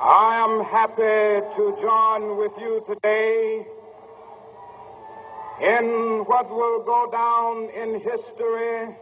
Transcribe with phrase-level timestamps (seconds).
[0.00, 3.66] I am happy to join with you today
[5.60, 8.94] in what will go down in history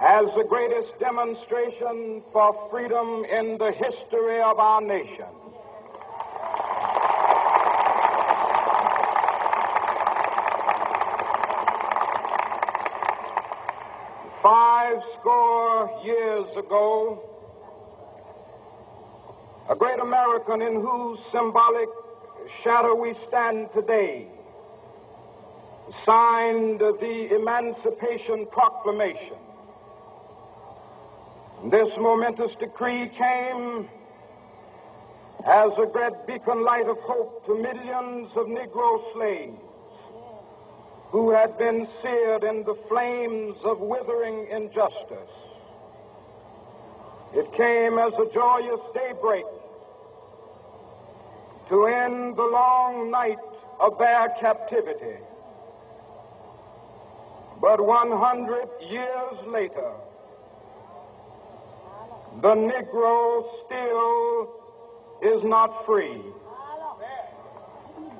[0.00, 5.26] as the greatest demonstration for freedom in the history of our nation.
[14.40, 17.37] Five score years ago,
[19.68, 21.88] a great American in whose symbolic
[22.62, 24.26] shadow we stand today
[26.04, 29.36] signed the Emancipation Proclamation.
[31.70, 33.88] This momentous decree came
[35.44, 39.60] as a great beacon light of hope to millions of Negro slaves
[41.10, 45.47] who had been seared in the flames of withering injustice.
[47.34, 49.44] It came as a joyous daybreak
[51.68, 53.38] to end the long night
[53.78, 55.18] of their captivity.
[57.60, 59.92] But 100 years later,
[62.40, 64.48] the Negro still
[65.20, 66.22] is not free.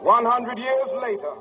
[0.00, 1.34] 100 years later,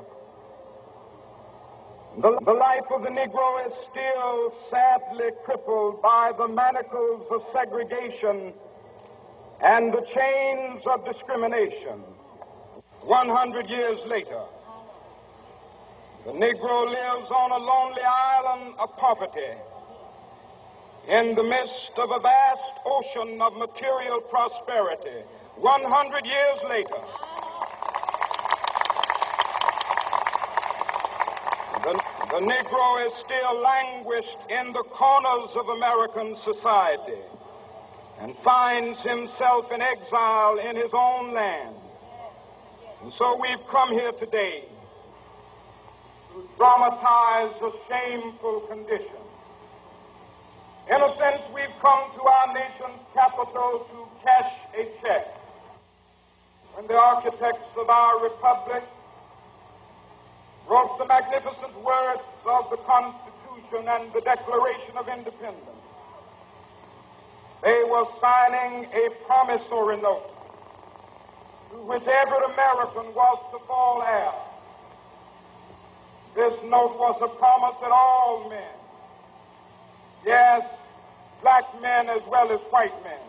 [2.18, 8.54] the, the, life of the Negro is still sadly crippled by the manacles of segregation
[9.64, 12.02] and the chains of discrimination.
[13.02, 14.42] 100 years later,
[16.26, 19.54] the Negro lives on a lonely island of poverty
[21.08, 25.22] in the midst of a vast ocean of material prosperity.
[25.56, 27.02] 100 years later,
[32.30, 37.22] the, the Negro is still languished in the corners of American society
[38.20, 41.76] and finds himself in exile in his own land.
[43.04, 44.64] And so we've come here today
[46.34, 49.08] to dramatize a shameful condition.
[50.90, 55.28] In a sense, we've come to our nation's capital to cash a check.
[56.74, 58.84] When the architects of our republic
[60.70, 65.78] wrote the magnificent words of the Constitution and the Declaration of Independence,
[67.64, 70.30] they were signing a promissory note
[71.72, 74.34] to which every American was to fall heir.
[76.36, 78.78] This note was a promise that all men,
[80.26, 80.62] yes,
[81.42, 83.20] black men as well as white men,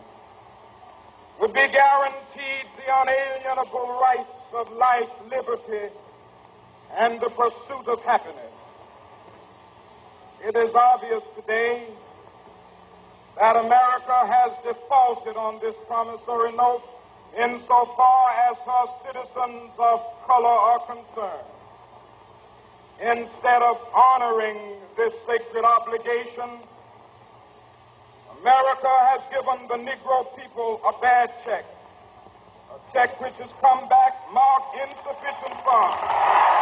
[1.39, 5.89] would be guaranteed the unalienable rights of life, liberty,
[6.97, 8.51] and the pursuit of happiness.
[10.45, 11.87] It is obvious today
[13.37, 16.83] that America has defaulted on this promissory note
[17.37, 21.47] insofar as her citizens of color are concerned.
[22.99, 26.59] Instead of honoring this sacred obligation,
[28.41, 31.65] America has given the Negro people a bad check,
[32.71, 36.59] a check which has come back marked insufficient funds.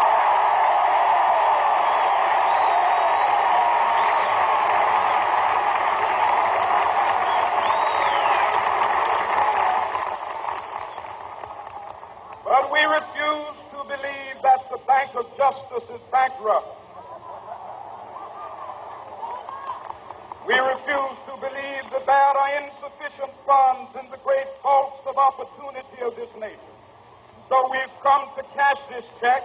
[12.43, 16.73] But we refuse to believe that the Bank of Justice is bankrupt.
[20.47, 26.01] We refuse to believe that there are insufficient funds in the great vaults of opportunity
[26.01, 26.73] of this nation.
[27.49, 29.43] So we've come to cash this check,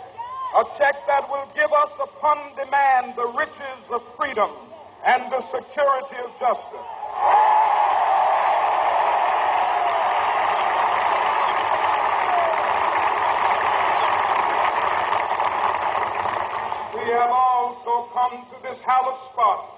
[0.57, 4.51] a check that will give us upon demand the riches of freedom
[5.05, 6.89] and the security of justice.
[16.95, 17.31] We have
[18.13, 19.73] come to this hallowed spot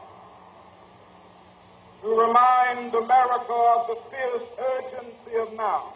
[2.02, 5.94] to remind America of the fierce urgency of now.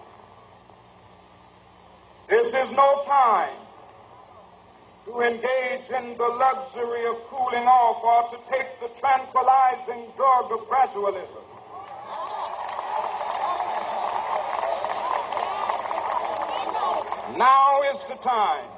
[2.29, 3.57] This is no time
[5.07, 10.61] to engage in the luxury of cooling off or to take the tranquilizing drug of
[10.69, 11.45] gradualism.
[17.37, 18.78] Now is the time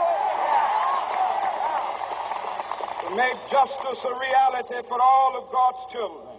[3.15, 6.35] make justice a reality for all of God's children.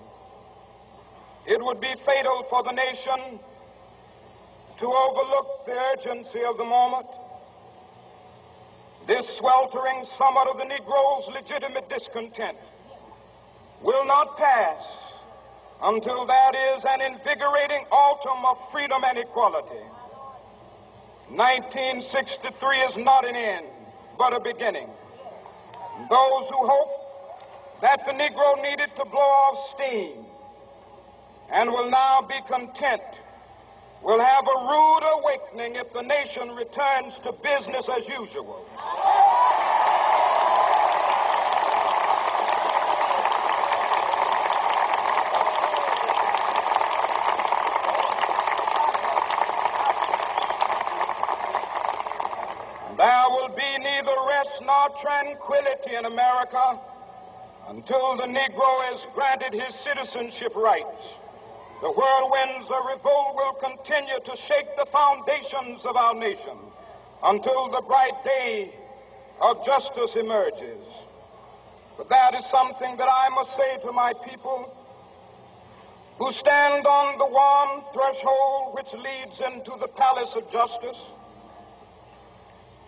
[1.46, 3.38] It would be fatal for the nation
[4.78, 7.06] to overlook the urgency of the moment.
[9.06, 12.56] This sweltering summit of the Negro's legitimate discontent
[13.82, 14.84] will not pass
[15.82, 19.82] until that is an invigorating autumn of freedom and equality.
[21.28, 23.66] 1963 is not an end,
[24.16, 24.88] but a beginning.
[25.98, 30.24] Those who hope that the Negro needed to blow off steam
[31.50, 33.02] and will now be content
[34.02, 38.66] will have a rude awakening if the nation returns to business as usual.
[52.96, 54.14] There will be neither
[54.72, 56.78] nor tranquility in America
[57.68, 61.04] until the Negro is granted his citizenship rights.
[61.82, 66.56] The whirlwinds of revolt will continue to shake the foundations of our nation
[67.22, 68.72] until the bright day
[69.40, 70.80] of justice emerges.
[71.98, 74.74] But that is something that I must say to my people
[76.18, 80.98] who stand on the warm threshold which leads into the palace of justice.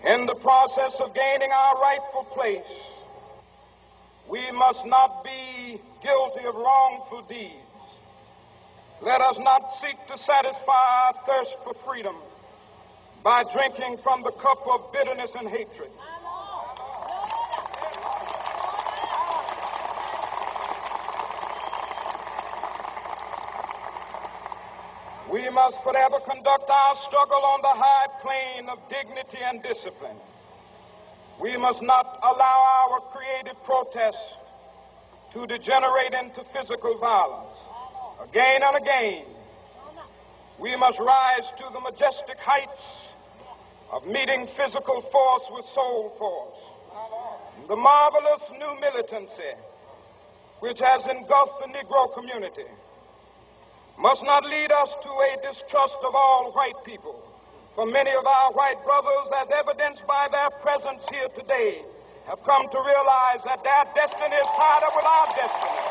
[0.06, 2.60] In the process of gaining our rightful place,
[4.28, 7.54] we must not be guilty of wrongful deeds.
[9.00, 12.16] Let us not seek to satisfy our thirst for freedom
[13.22, 15.90] by drinking from the cup of bitterness and hatred.
[25.34, 30.16] We must forever conduct our struggle on the high plane of dignity and discipline.
[31.40, 34.22] We must not allow our creative protests
[35.32, 37.58] to degenerate into physical violence.
[38.22, 39.24] Again and again,
[40.60, 42.86] we must rise to the majestic heights
[43.90, 47.66] of meeting physical force with soul force.
[47.66, 49.58] The marvelous new militancy
[50.60, 52.70] which has engulfed the Negro community
[53.98, 57.22] must not lead us to a distrust of all white people.
[57.74, 61.82] For many of our white brothers, as evidenced by their presence here today,
[62.26, 65.84] have come to realize that their destiny is tied up with our destiny.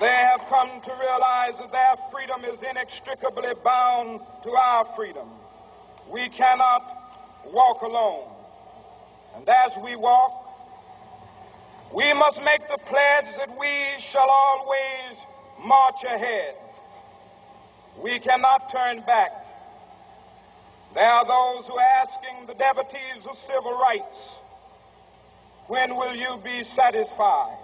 [0.00, 5.28] They have come to realize that their freedom is inextricably bound to our freedom.
[6.08, 6.97] We cannot
[7.46, 8.28] walk alone.
[9.36, 10.32] And as we walk,
[11.92, 13.70] we must make the pledge that we
[14.00, 15.16] shall always
[15.64, 16.54] march ahead.
[18.02, 19.32] We cannot turn back.
[20.94, 24.18] There are those who are asking the devotees of civil rights,
[25.66, 27.58] when will you be satisfied?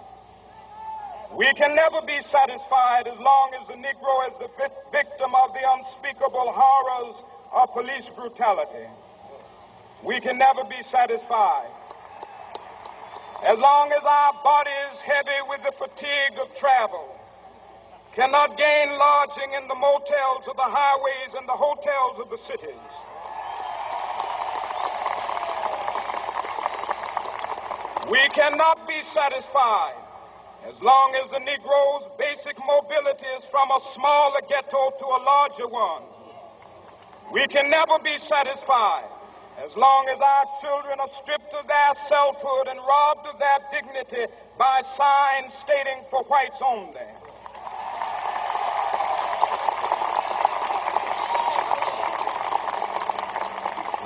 [1.33, 4.49] We can never be satisfied as long as the Negro is the
[4.91, 7.15] victim of the unspeakable horrors
[7.51, 8.87] of police brutality.
[10.05, 11.71] We can never be satisfied.
[13.43, 17.17] As long as our bodies, heavy with the fatigue of travel,
[18.13, 22.85] cannot gain lodging in the motels of the highways and the hotels of the cities.
[28.11, 29.95] We cannot be satisfied
[30.69, 35.67] as long as the Negro's basic mobility is from a smaller ghetto to a larger
[35.67, 36.03] one,
[37.33, 39.14] we can never be satisfied
[39.63, 44.31] as long as our children are stripped of their selfhood and robbed of their dignity
[44.57, 47.07] by signs stating for whites only.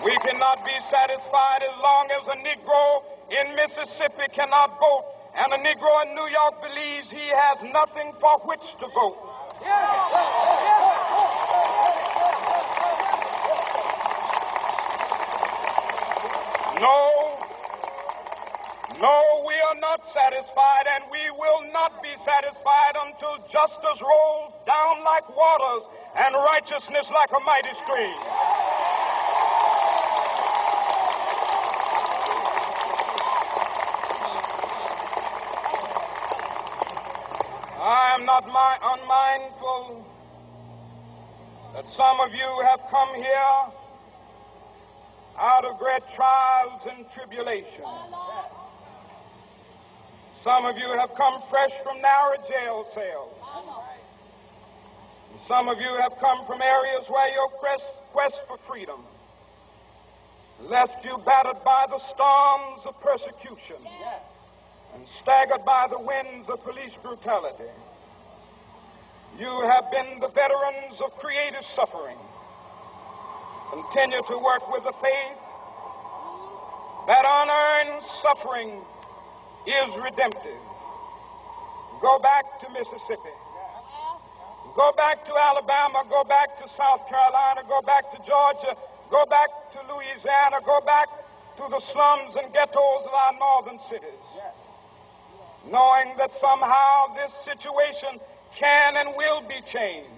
[0.06, 5.58] We cannot be satisfied as long as a Negro in Mississippi cannot vote and a
[5.58, 9.18] Negro in New York believes he has nothing for which to vote.
[16.79, 17.38] No,
[19.01, 25.03] no, we are not satisfied, and we will not be satisfied until justice rolls down
[25.03, 28.15] like waters and righteousness like a mighty stream.
[37.82, 40.06] I am not my, unmindful
[41.74, 43.74] that some of you have come here
[45.38, 47.86] out of great trials and tribulation.
[50.43, 53.34] Some of you have come fresh from narrow jail cells.
[55.48, 59.01] Some of you have come from areas where your quest, quest for freedom
[60.62, 63.77] left you battered by the storms of persecution
[64.93, 67.72] and staggered by the winds of police brutality.
[69.39, 72.17] You have been the veterans of creative suffering.
[73.72, 75.38] Continue to work with the faith
[77.08, 78.81] that unearned suffering
[79.66, 80.62] is redemptive.
[82.01, 83.36] Go back to Mississippi.
[84.75, 86.04] Go back to Alabama.
[86.10, 87.63] Go back to South Carolina.
[87.68, 88.78] Go back to Georgia.
[89.12, 90.62] Go back to Louisiana.
[90.66, 91.08] Go back
[91.58, 94.24] to the slums and ghettos of our northern cities.
[95.70, 98.20] Knowing that somehow this situation
[98.56, 100.10] can and will be changed.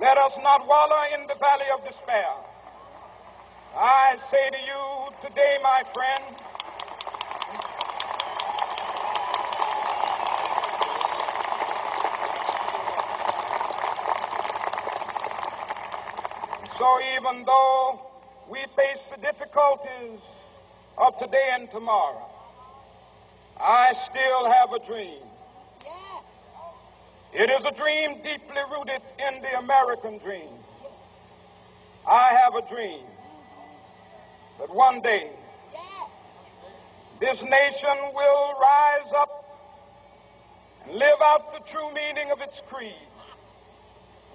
[0.00, 2.28] Let us not wallow in the valley of despair.
[3.74, 6.36] I say to you today, my friend,
[16.82, 18.00] so even though
[18.50, 20.18] we face the difficulties
[20.98, 22.28] of today and tomorrow,
[23.56, 25.22] I still have a dream.
[27.32, 30.48] It is a dream deeply rooted in the American dream.
[32.04, 33.06] I have a dream
[34.58, 35.30] that one day
[37.20, 39.30] this nation will rise up
[40.84, 43.11] and live out the true meaning of its creed.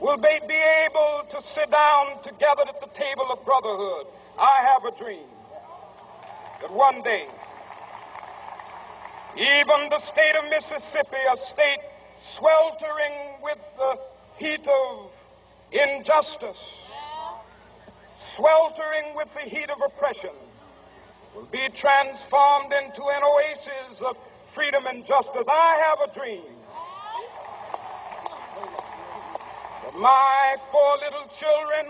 [0.00, 4.06] will be, able to sit down together at the table of brotherhood.
[4.38, 5.26] I have a dream
[6.62, 7.26] that one day,
[9.36, 11.80] even the state of Mississippi, a state
[12.36, 13.98] sweltering with the
[14.38, 15.10] heat of
[15.70, 16.58] injustice,
[18.34, 20.34] sweltering with the heat of oppression,
[21.34, 24.16] will be transformed into an oasis of
[24.54, 25.46] freedom and justice.
[25.48, 26.42] I have a dream
[29.82, 31.86] that my four little children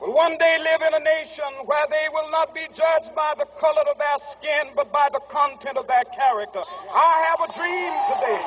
[0.00, 3.46] will one day live in a nation where they will not be judged by the
[3.60, 6.62] color of their skin, but by the content of their character.
[6.92, 8.42] I have a dream today.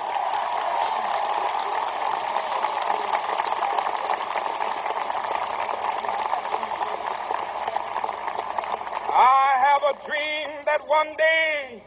[9.13, 11.84] I have a dream that one day,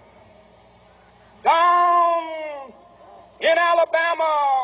[1.42, 2.72] down
[3.40, 4.63] in Alabama,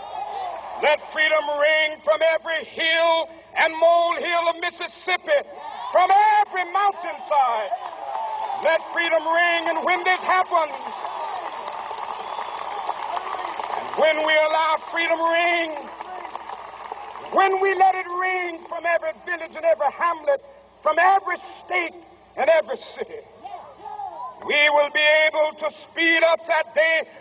[0.81, 5.41] Let freedom ring from every hill and molehill of Mississippi,
[5.91, 6.09] from
[6.41, 7.71] every mountainside.
[8.63, 10.73] Let freedom ring, and when this happens,
[13.67, 15.89] and when we allow freedom ring,
[17.33, 20.41] when we let it ring from every village and every hamlet,
[20.83, 21.93] from every state
[22.37, 23.21] and every city,
[24.45, 27.03] we will be able to speed up that day